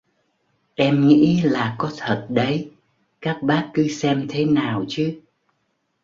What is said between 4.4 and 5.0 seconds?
nào